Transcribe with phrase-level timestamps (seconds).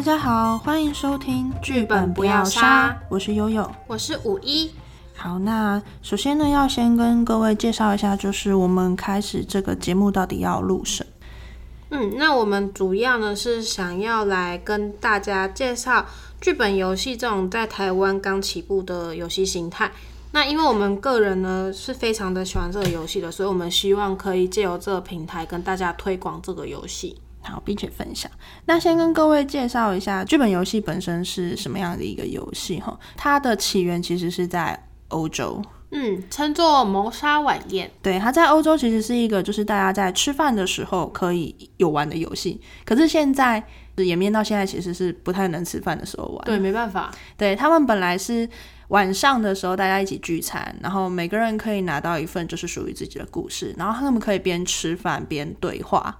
[0.00, 4.70] 大家好，欢迎收听剧本不要杀，我是悠悠，我是五一。
[5.14, 11.26] 好，那首先呢，要先跟各位介绍一下，就是我们开始这个节目到底要录什么？
[11.90, 16.06] 嗯，那我们主要呢是想要来跟大家介绍
[16.40, 19.92] 剧本游戏这种在台湾刚起步的游戏形态。
[20.32, 27.20] 那因为我们个人呢是非常的喜欢这个游戏的，所以我们希望可以借由这个平台跟大家推广这个游戏。
[27.42, 28.30] 好，并且分享。
[28.66, 32.98] 那先跟各位介绍一下剧本游戏本身是什么样的一个游戏哈。
[33.16, 37.90] 它的起源其实是在欧洲，嗯，称作谋杀晚宴。
[38.02, 42.60] 对，它在欧洲其实是一个就是大家在吃饭的时候可以有玩的游戏。
[42.84, 43.62] 可是现在
[43.96, 46.44] 演变到现在，其实是不太能吃饭的时候玩。
[46.44, 47.10] 对，没办法。
[47.36, 48.48] 对他们本来是
[48.88, 56.18] 晚上的时候大家一起聚餐，然后每个人可以拿到一份就是属于自己的故事，然后他们可以边吃饭边对话。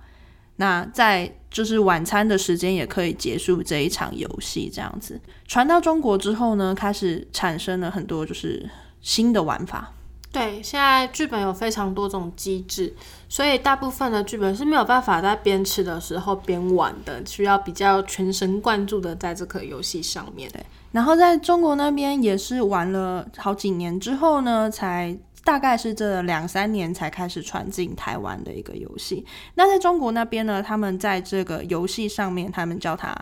[0.60, 8.68] 那在就是晚餐的时间也可以结束这一场游戏，这样子传到中国之后呢，开始产生了很多就是
[9.00, 9.90] 新的玩法。
[10.30, 12.94] 对，现在剧本有非常多种机制，
[13.26, 20.50] 所以大部分的剧本是没有办法在边吃的时候边玩的，需要比较全神贯注的在这个游戏上面。
[20.52, 25.16] 对，然后在中国那边也是玩了好几年之后呢，才。
[25.42, 29.24] 大概是这两三年才开始传进台湾的一个游戏。
[29.54, 33.14] 那在中国那边呢，他们在这个游戏上面，他们叫它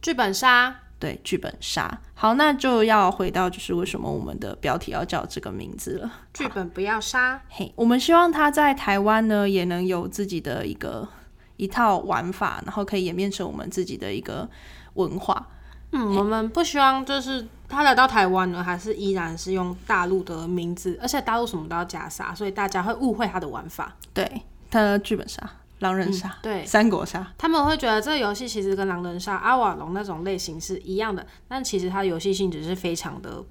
[0.00, 0.74] 剧本杀。
[0.98, 1.98] 对，剧本杀。
[2.14, 6.12] 好，那就要回到就是为什么我们的标题要叫这个名字了。
[6.34, 7.40] 剧本不要杀。
[7.48, 11.08] 嘿，我们希望它在台湾呢也能有自己的一个
[11.56, 14.48] 一套玩法，然后可以演变成我们自己的一个
[14.94, 15.46] 文化。
[15.92, 23.96] 嗯，我们不希望就是他来到台湾呢，还是依然是用大陆的名字，而且大陆什么都要加杀，所以大家会误会他的玩法。
[24.14, 25.42] 对，他的剧本杀、
[25.80, 33.42] 狼人杀、对三国杀，他们会觉得这个游戏其实跟狼人杀、阿瓦隆那种类型是一样的，但其实它的游戏性质是非常的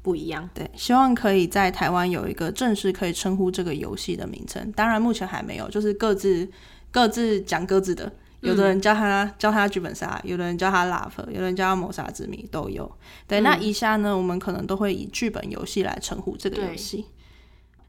[0.00, 0.48] 不一样。
[0.54, 6.48] 对，希望可以在台湾有一个正式可以称呼这个游戏的名称，当然目前还没有，就是各自
[6.90, 8.10] 各自讲各自的。
[8.42, 12.90] 有的人叫他叫他剧本杀，有的人叫他 love，有的人叫他谋杀之谜，都有。
[13.26, 17.06] 对，那以下呢，我们可能都会以剧本游戏来称呼这个游戏。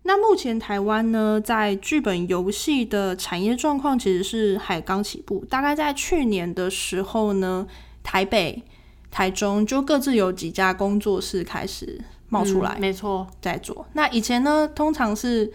[0.03, 7.65] 那目前台湾呢，在剧本游戏的产业状况其实是还刚起步，大概在去年的时候呢，
[8.03, 8.61] 台北、
[9.09, 11.99] 台中就各自有几家工作室开始
[12.29, 13.85] 冒出来，没错，在做。
[13.93, 15.51] 那以前呢，通常是。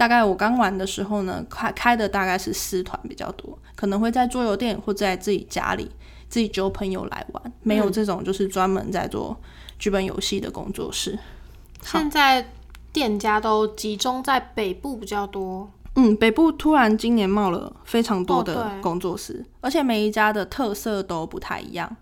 [0.00, 5.90] 大概我刚玩的时候呢，开开的大概是私团比较多，可能会在桌游店或在自己家里
[6.26, 9.36] 自己揪朋友来玩，没有这种就是专门在做
[9.78, 11.18] 剧本游戏的工作室。
[11.82, 12.48] 现在
[12.94, 21.94] 店家都集中在北部比较多，嗯，北部突然今年冒了非常多的工作室，而且每一家的特色都不太一样。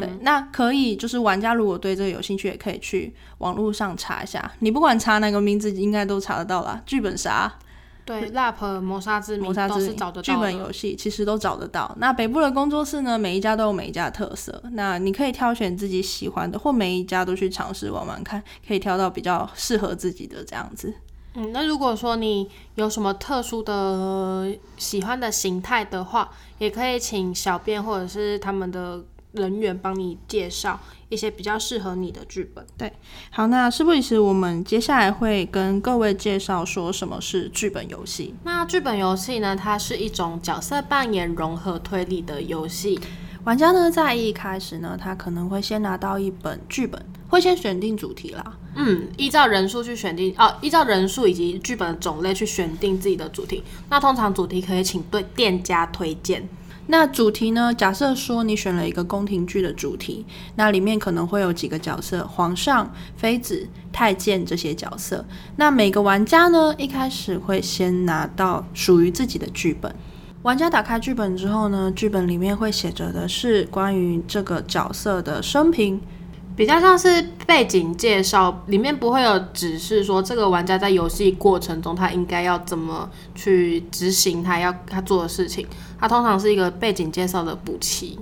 [0.00, 4.50] 对，那可以，就是玩家如果对这个有兴趣，也可以去网络上查一下。
[4.58, 6.82] 你不管查哪个名字，应该都查得到啦。
[6.84, 7.52] 剧本杀，
[8.04, 10.22] 对，lap 谋杀之谜都是找得到。
[10.22, 11.94] 剧本游戏其实都找得到。
[11.98, 14.60] 那北部的工作室呢，每一家都有每一家的特色。
[14.72, 20.92] 那你可以挑选自己喜欢的，或每一家都去尝试玩玩看，可以挑到比较适合自己的这样子。
[21.34, 29.04] 嗯，那如果说你有什么特殊的喜欢的形态的话，也可以请小编或者是他们的。
[29.36, 32.66] 人员帮你介绍一些比较适合你的剧本。
[32.76, 32.92] 对，
[33.30, 38.34] 好，那事不宜迟我们接下来会跟各位介绍说什么是剧本游戏？
[38.42, 42.98] 那剧本游戏呢，它是一种角色扮演融合推理的游戏。
[43.44, 48.58] 玩家呢，在一开始呢，他可能会先拿到一本剧本，会先选定主题啦。
[48.74, 53.62] 嗯，依照人数去选定哦，依照人数以及剧本的种类去选定自己的主题。
[53.88, 56.48] 那通常主题可以请对店家推荐。
[56.88, 57.74] 那主题呢？
[57.74, 60.24] 假设说你选了一个宫廷剧的主题，
[60.54, 65.24] 那里面可能会有几个角色：皇上、妃子、太监这些角色。
[65.56, 69.92] 那每个玩家呢，一开始会先拿到属于自己的剧本。
[70.42, 76.00] 玩家打开剧本之后呢，剧本里面会写着的是关于这个角色的生平。
[76.56, 85.66] 比较像是背景介绍，里面不会有指示说这个玩家在游戏过程中他应该要怎么去执行他要他做的事情。
[85.98, 88.18] 它通常是一个背景介绍的补齐，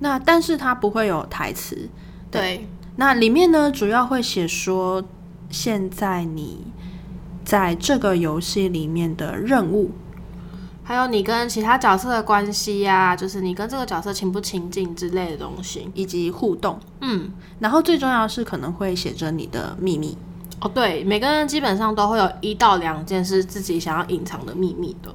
[0.00, 1.88] 那但是它不会有台词。
[2.30, 5.02] 对，那里面呢主要会写说
[5.50, 6.66] 现在你
[7.44, 9.90] 在这个游戏里面的任务。
[10.88, 16.80] 还有你跟其他角色的关系呀，就是你跟这个角色亲不亲近之类的东西，以及互动。
[17.02, 20.16] 嗯，然后最重要是可能会写着你的秘密。
[20.60, 25.12] 哦，对，每个人基本上都会有一到两件是自己想要隐藏的秘密的。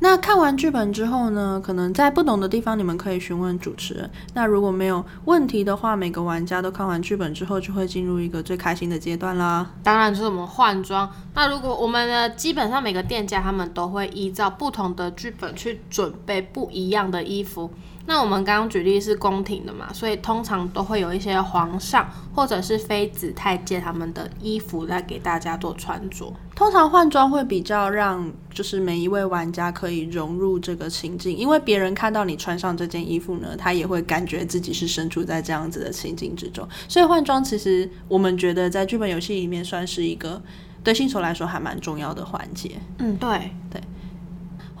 [0.00, 4.10] 那看完剧本之后呢，可能在不懂的地方，你们可以询问主持人。
[4.34, 9.70] 那如果没有问题的话，每个玩家都看完剧本之后，就会进入一个最开心的阶段啦。
[9.84, 11.08] 当然就是我们换装。
[11.34, 17.70] 那如果我们的基本上每个店家他们都会依照不同的剧本去准备不一样的衣服。
[18.10, 26.34] 那我们刚刚举例是宫廷的嘛，所以通常都会有一些皇上或者是妃子、太监他们的衣服来给大家做穿着。
[26.56, 36.68] 通常换装会比较让就是每一位玩家可以融入这个情境，因为别人看到你穿上这件衣服呢，他也会感觉自己是身处在这样子的情境之中。
[36.88, 40.42] 所以换装其实我们觉得在剧本游戏里面算是一个
[40.82, 42.72] 对新手来说还蛮重要的环节。
[42.98, 43.80] 嗯，对对。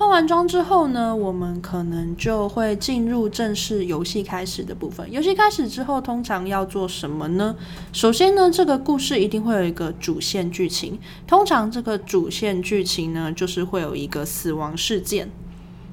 [0.00, 5.06] 化完妆之后呢，我们可能就会进入正式游戏开始的部分。
[5.12, 7.54] 游戏开始之后，通常要做什么呢？
[7.92, 10.98] 首先呢，这个故事一定会有一个主线剧情。
[11.26, 15.30] 通常这个主线剧情呢，就是会有一个死亡事件。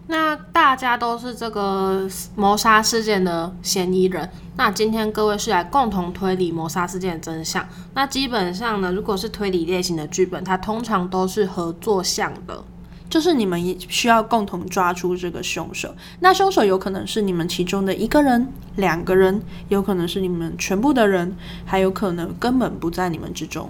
[0.08, 2.08] 那大家都是这个
[2.38, 4.30] 谋杀事件的嫌疑人。
[4.56, 7.68] 那今天各位是来共同推理谋杀事件的真相。
[7.94, 12.64] 那基本上呢，如果是推理类型的剧本，它通常都是合作向的。
[13.10, 15.94] 就是你们需要共同抓出这个凶手。
[16.20, 23.70] 那凶手有可能是你们其中的一个人、两个人，有可能是你们全部的人，还有可能根本不在你们之中。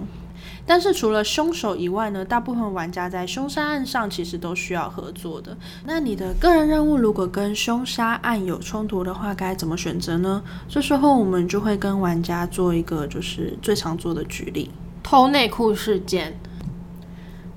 [0.66, 5.56] 但是除了凶手以外呢，大部分玩家在凶杀案上其实都需要合作的。
[5.86, 10.42] 那你的个人任务如果跟凶杀案有冲突的话，该怎么选择呢？
[10.68, 14.70] 这时候我们就会跟玩家做一个就是最常做的举例：
[15.02, 16.38] 偷内裤事件。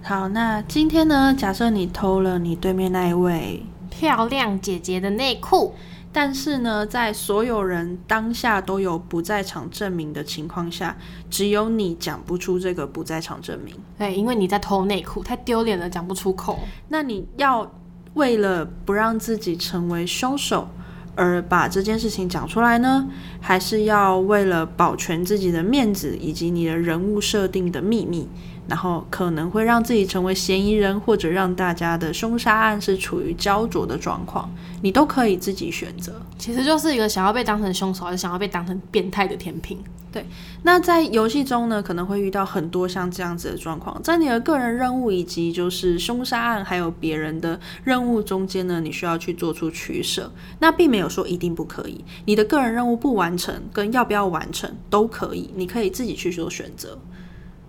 [0.04, 1.34] 好，那今天呢？
[1.38, 5.76] 假设你偷了你对面那一位漂亮姐姐的内裤，
[6.12, 10.98] 但是呢，在所有人当下都有不在场证明的情况下，
[11.30, 13.76] 只有你讲不出这个不在场证明。
[14.00, 16.58] 对，因为你在偷内裤，太丢脸了，讲不出口。
[16.90, 17.72] 那你要
[18.16, 20.68] 为了不让自己成为凶手
[21.16, 23.08] 而把这件事情讲出来呢，
[23.40, 28.28] 还是要为了保全自己的面子以及你的人物设定的秘密？
[28.68, 34.50] 然后可能会让自己成为嫌疑人，或者让大家的凶杀案是处于焦灼的状况，
[34.82, 36.14] 你都可以自己选择。
[36.38, 39.80] 其实就是一个想要被当成凶手，还是想要被当成变态的甜品。
[40.12, 40.26] 对，
[40.64, 50.30] 那在游戏中呢，可能会遇到很多像这样子的状况，在你的个人任务以及就是凶杀案还有别人的任务中间呢，你需要去做出取舍。
[50.60, 57.00] 那并没有说一定不可以，你的个人任务不完成跟要不要完成都可以，你可以自己去做选择。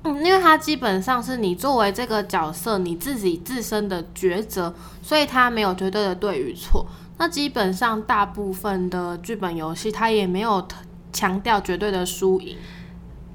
[0.04, 6.86] 嗯，因为它基本上是你作为这个角色你自己自身的抉择，所以它没有绝对的对与错。
[7.18, 10.66] 那基本上大部分的剧本游戏，它也没有
[11.12, 12.56] 强调绝对的输赢。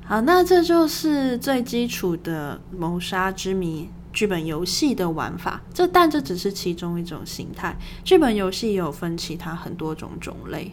[0.04, 5.62] 好，那这就是最基础的谋杀之谜剧本游戏的玩法。
[5.74, 10.72] 这但这只是其中一种形态，剧本游戏也有分其他很多种种类。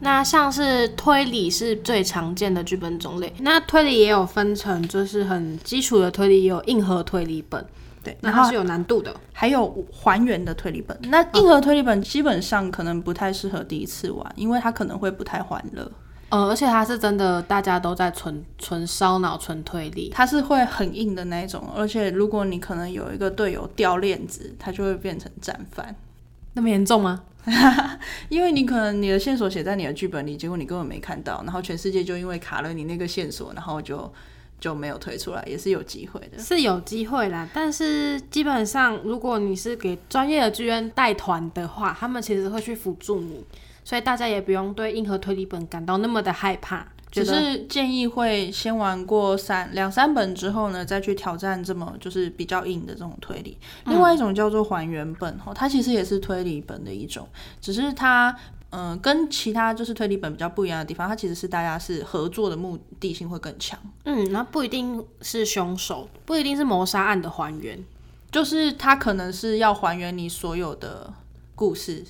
[0.00, 7.64] 那像是推理是最常见的剧本种类，那推理也有分成，就是很基础的推理，也有硬核推理本，
[8.02, 10.98] 对，那它是有难度的，还有还原的推理本。
[11.04, 15.90] 那硬核推理本基本上可能不太适合第一次玩，因为它可能会不太欢乐，
[16.28, 25.94] 呃，而且它是真的大家都在纯纯烧脑、纯推理，它是会很硬的那种，而且如果你可能有一个队友掉链子，它就会变成战犯，
[26.56, 27.22] 那么严重吗？
[28.28, 34.12] 因为你可能你的线索写在你的剧本里，结果你根本没看到，然后全世界就因为卡了你那个线索，然后就
[34.58, 37.46] 就没有推出来，也是有机会的，是有机会啦。
[37.52, 43.44] 但是基本上，如果你是给专业的剧院带团的话，他们其实会去辅助你，
[43.84, 46.88] 所以大家也不用对硬核推理本感到那么的害怕。
[47.10, 53.56] 只是建议会先玩过三两三本之后呢，再去挑战这么就是比较硬的这种推理。
[53.86, 57.26] 另外一种叫做还原本哦，它其实也是推理本的一种，
[57.60, 58.36] 只是它
[58.70, 63.78] 嗯跟其他就是推理本比较不一样的地方，它其实是大家是合作的目的性会更强。
[64.04, 67.82] 嗯，那不一定是凶手，不一定是谋杀案的还原，
[68.30, 71.14] 就是它可能是要还原你所有的
[71.54, 72.04] 故事。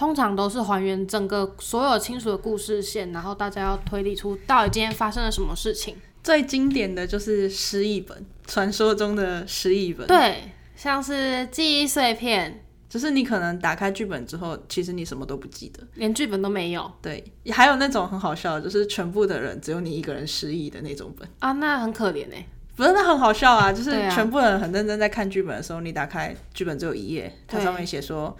[0.00, 5.94] 通常都是还原整个所有亲属的故事线，然后大家要推理出到底今天发生了什么事情。
[6.24, 10.06] 最经典的就是失忆本，传说中的失忆本。
[10.06, 16.90] 对，像是记忆碎片，就是你可能打开剧本之后，其实你什么都不记得，连剧本都没有。
[17.02, 22.46] 对，还有那种很好笑的，就是全部的人只有你一个人失忆的那种本啊，那很可怜哎。
[22.74, 28.34] 不是，那很好笑啊，就是全部人很认真在看剧本的时候，你打开剧本只有一页，它上面写说。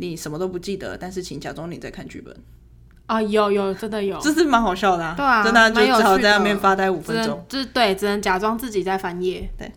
[0.00, 2.34] 你什么都不记得，但是请假装你在看剧本。
[3.06, 7.44] 啊，有有真的有，这是蛮好笑的、啊，对啊真的啊就只好在那边发呆五分钟。
[7.48, 9.50] 就是对，只能假装自己在翻页。
[9.58, 9.72] 对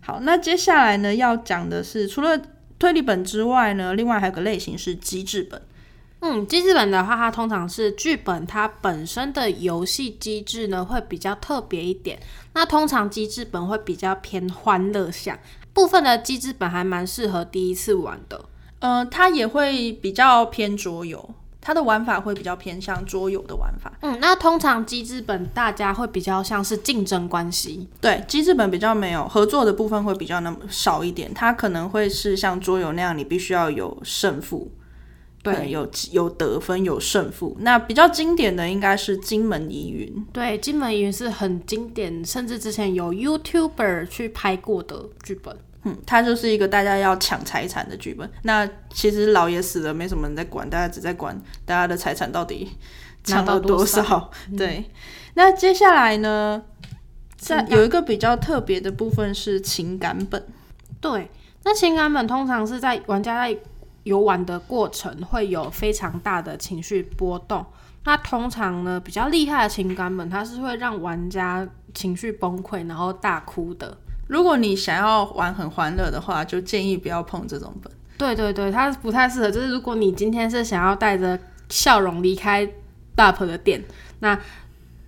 [0.00, 2.38] 好，那接下来呢，要讲的是除了
[2.78, 5.60] 推理本之外呢，另外还有个类型是机制本。
[6.20, 12.18] 嗯，机制本的话，它通常是剧本它本身的游戏机制呢会比较特别一点。
[12.52, 15.38] 那通常机制本会比较偏欢乐向，
[15.72, 18.44] 部分的机制本还蛮适合第一次玩的。
[18.80, 21.28] 呃，它也会比较偏桌游，
[21.60, 23.92] 它的玩法会比较偏向桌游的玩法。
[24.02, 27.88] 嗯，那通常机制本大家会比较像是竞争关系。
[28.00, 34.70] 对，机制本比较没有合作的部分会比较那么少一点，它可能会是像桌游那样，你必须要有胜负，
[35.42, 37.56] 对有有得分有胜负。
[37.60, 45.56] 那比较经典的应该是金门疑云，对，金门疑云是很经典，甚至之前有 YouTuber 去拍过的剧本。
[45.86, 48.28] 嗯，它就是一个大家要抢财产的剧本。
[48.42, 52.76] 那其实老爷死了，没什么人在管，大家只在管大家的财产到底
[53.22, 54.28] 抢到多少。
[54.58, 54.90] 对，
[55.34, 56.60] 那接下来呢，
[57.36, 60.44] 在有一个比较特别的部分是情感本。
[61.00, 61.30] 对，
[61.62, 63.56] 那情感本通常是在玩家在
[64.02, 67.64] 游玩的过程会有非常大的情绪波动。
[68.02, 73.96] 那通常呢，比较厉害的情感本，它是会让玩家情绪崩溃，然后大哭的。
[74.26, 77.92] 如果你想要玩很欢乐的话，就建议不要碰这种本。
[78.18, 79.50] 对对对，它不太适合。
[79.50, 82.66] 就是如果你今天是想要带着笑容离开
[83.16, 83.84] DUP 的店，
[84.20, 84.38] 那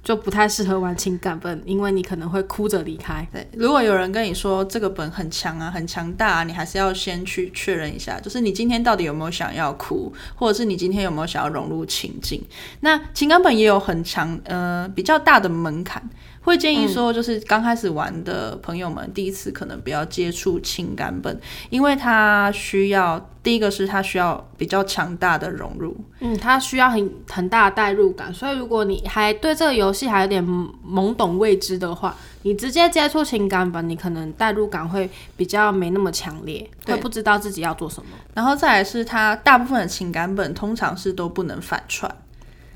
[0.04, 3.26] 就不太适合玩情感本，因为你可能会哭着离开。
[3.30, 12.42] 对，如果有人跟你说这个本很强啊，很强大、啊，你还是要先去确认一下，就是你今天到底有没有想要哭，或者是你今天有没有想要融入情境。
[12.80, 16.02] 那情感本也有很强，呃，比较大的门槛，
[16.48, 21.38] 会建议说，就是刚开始玩的朋友们，第一次可能不要接触情感本，
[21.68, 38.12] 因为它需要第一个是它需要比较强大的融入，嗯，它需要很很大的代入感，所以如果你还对这个游戏还有点懵懂未知的话，你直接接触情感本，你可能代入感会比较没那么强烈，会不知道自己要做什么。
[38.32, 42.10] 然后再来是它大部分的情感本通常是都不能反串。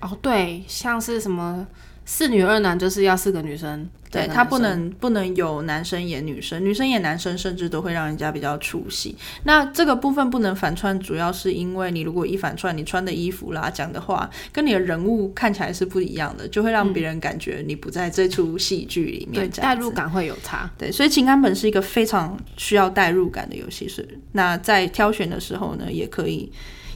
[0.01, 1.67] 哦，对，像是什么
[2.05, 9.17] 四女二男，就是要四个女生，对，他不能不能有男生演女生，女生演男生，甚至都会让人家比较出戏。
[9.45, 19.49] 那这个部分不能反串，主要是因为你如果一反串，你穿的衣服啦、讲的话，跟你的人物看起来是不一样的，就会让别人感觉你不在这出戏剧里面。
[19.51, 20.69] 代入感会有差。
[20.77, 26.51] 对，所以情感本是一个非常需要代入感的游戏，是那在挑选的时候呢，也可以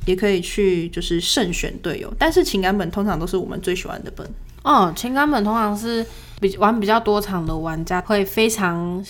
[0.05, 4.29] 也可以去就是慎选队友，但是情感本通常都是我们最喜欢的本。
[4.67, 6.05] 哦，情感本通常是
[6.41, 9.01] 比玩比较多场的玩家会非常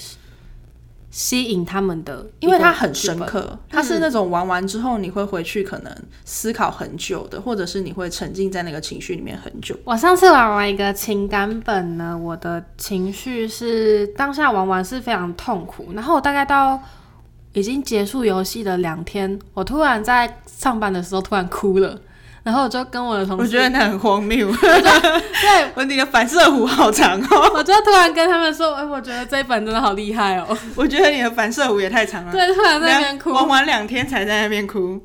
[1.10, 3.18] 吸引他们的，因为它很深。
[3.20, 5.90] 刻，它是那种玩完之后你会回去可能
[6.26, 9.74] 思考很久的，或者是你会沉浸在那个情绪里面很久。
[9.84, 16.78] 我上次玩完一个情感本呢，我的情绪是当下玩完是非常痛苦，然后我大概到
[17.54, 21.98] 已经结束游戏的两天，我突然在上班的时候突然哭了，
[22.46, 32.30] 然后我就跟我的同事，我觉得那很荒谬，对，我你的反射弧好长哦，我就突然跟他们说，哎、我觉得这一本真的好厉害哦，我觉得你的反射弧也太长了。
[32.30, 33.32] 对，突然在那边哭。
[33.32, 35.04] 玩完两天才在那边哭。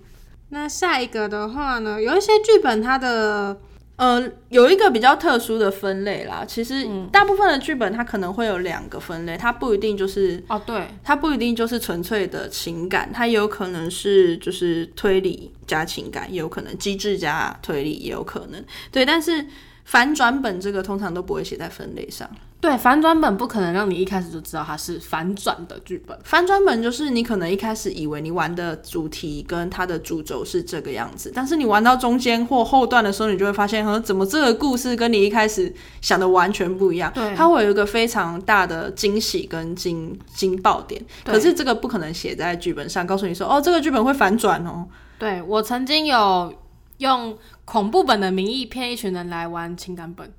[0.50, 3.58] 那下一个的话呢，有一些剧本它的
[4.02, 6.44] 呃，有一个比较特殊的分类啦。
[6.44, 19.06] 其实嗯大部分的剧本它可能会有两个分类，它不一定就是哦，对，它不一定就是纯粹的情感，它也有可能是就是推理加情感，也有可能机制加推理，也有可能对。
[19.06, 19.46] 但是
[19.86, 22.30] 反转本这个通常都不会写在分类上。
[22.62, 26.16] 对，反转本不可能让你一开始就知道它是反转的剧本。
[26.24, 37.12] 反转本就是你可能一开始以为你玩的主题跟它的主轴是这个样子，但是你玩到中间或后段的时候，你就会发现，呵， 怎么这个故事跟你一开始想的完全不一样？
[37.16, 41.04] 对它会有一个非常大的惊喜跟惊惊爆点。
[41.24, 44.86] 对可是这个不可能写在剧本上，告诉你说，哦，这个剧本会反转哦。
[45.18, 46.54] 对我曾经有
[47.02, 50.32] 用恐怖本的名义骗一群人来玩情感本，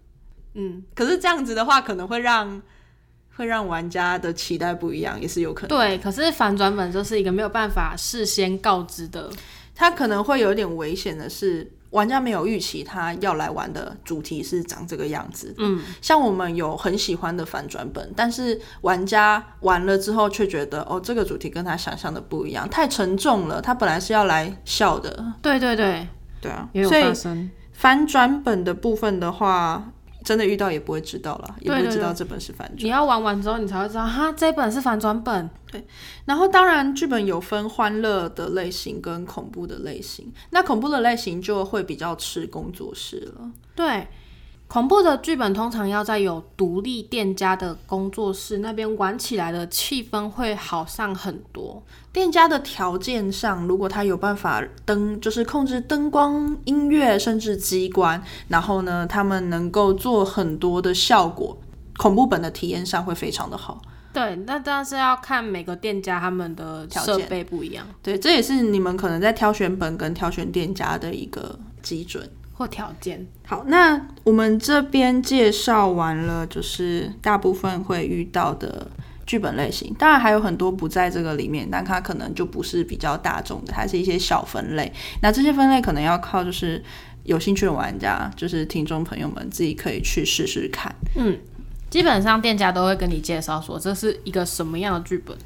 [0.54, 2.62] 嗯，可是这样子的话，可能会让
[3.36, 5.68] 会让玩家的期待不一样，也是有可能。
[5.68, 5.98] 对。
[5.98, 9.28] 可是反转本就是一个没有办法事先告知的，
[9.74, 15.52] 它可能会有点危险的是，玩家没有预期他要来玩的主题是长这个样子。
[15.58, 23.60] 嗯，像我们有很喜欢的反转本，但是玩家玩了之后却觉得，哦，这个主题跟他想象的不一样，太沉重了。
[23.60, 26.06] 他本来是要来笑的，对对对，
[26.42, 27.50] 对啊，也有所以发生。
[27.72, 29.90] 反转本的部分的话，
[30.22, 32.84] 真的遇到也不会知道了，也不会知道这本是反转。
[32.84, 35.48] 你要玩完之后，你才会知道哈，这本是反转本。
[35.70, 35.82] 对
[36.26, 43.50] 然后当然剧本有分欢乐的类型跟恐怖的类型，那恐怖的类型就会比较吃工作室了。
[43.74, 44.06] 对，
[44.72, 51.82] 恐怖的剧本通常要在有独立店家的工作室那边玩起来的气氛会好上很多。
[52.10, 61.54] 店家的条件上，如果他有办法灯，就是控制灯光、音乐，甚至机关，然后呢，他们能够做很多的效果，
[61.98, 63.82] 恐怖本的体验上会非常的好。
[64.14, 67.86] 对，那但是要看每个店家他们的设备不一样。
[68.02, 73.26] 对，这也是你们可能在挑选本跟挑选店家的一个基准或条件。
[73.46, 78.86] 好，那我们这边介绍完了，就是大部分会遇到的
[79.26, 84.92] 剧本类型，当然还有很多不在这个里面，但它可能就不是比较大众的，它是一些小分类。
[85.20, 86.82] 那这些分类可能要靠就是
[87.24, 90.94] 有兴趣的玩家，就是听众朋友们自己可以去试试看。
[91.16, 91.38] 嗯。
[91.90, 95.36] 基本上店家都会跟你介绍说这是一个什么样的剧本。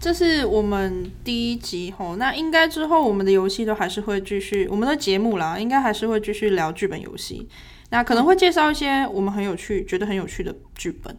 [0.00, 7.46] 这是我们第一集吼，那应该之后我们的游戏都还是会继续，我们的节目啦，应该还是会继续聊剧本游戏。
[7.90, 11.14] 那可能会介绍一些我们很有趣、觉得很有趣的剧本。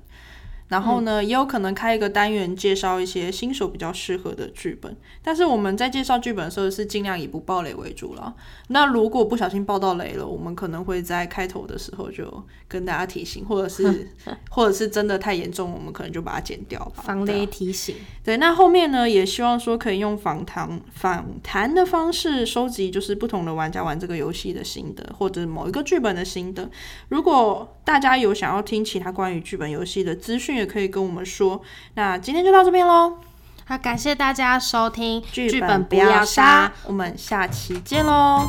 [0.71, 8.33] 然后呢，也有可能开一个单元介绍一些新手比较适合的剧本，但是我们在介绍剧本的时候是尽量以不爆雷为主了。
[8.69, 14.09] 那如果不小心爆到雷了，我们可能会在开头的时候就跟大家提醒，或者是
[14.49, 17.03] 或者是真的太严重，我们可能就把它剪掉吧。
[17.03, 17.97] 防雷提醒。
[18.23, 26.69] 对，那后面呢，也希望说可以用访谈访谈的方式收集，就是不同的玩家玩这个游戏的心得，或者某一个剧本的心得。
[27.09, 31.61] 如果大家有想要听其他关于剧本游戏的资讯，也可以跟我们说。
[31.95, 33.17] 那今天就到这边喽。
[33.65, 38.47] 好，感谢大家收听剧本不要杀，我们下期见喽。